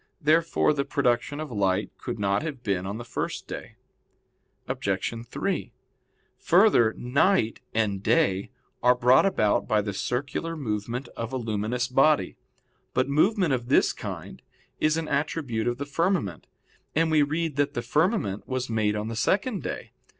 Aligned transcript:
Therefore 0.19 0.73
the 0.73 0.83
production 0.83 1.39
of 1.39 1.51
light 1.51 1.91
could 1.99 2.17
not 2.17 2.41
have 2.41 2.63
been 2.63 2.87
on 2.87 2.97
the 2.97 3.05
first 3.05 3.45
day. 3.47 3.75
Obj. 4.67 5.13
3: 5.27 5.73
Further, 6.39 6.93
night 6.97 7.59
and 7.71 8.01
day 8.01 8.49
are 8.81 8.95
brought 8.95 9.27
about 9.27 9.67
by 9.67 9.79
the 9.79 9.93
circular 9.93 10.57
movement 10.57 11.07
of 11.09 11.31
a 11.31 11.37
luminous 11.37 11.87
body. 11.87 12.35
But 12.95 13.09
movement 13.09 13.53
of 13.53 13.69
this 13.69 13.93
kind 13.93 14.41
is 14.79 14.97
an 14.97 15.07
attribute 15.07 15.67
of 15.67 15.77
the 15.77 15.85
firmament, 15.85 16.47
and 16.95 17.11
we 17.11 17.21
read 17.21 17.55
that 17.57 17.75
the 17.75 17.83
firmament 17.83 18.47
was 18.47 18.71
made 18.71 18.95
on 18.95 19.07
the 19.07 19.15
second 19.15 19.61
day. 19.61 19.91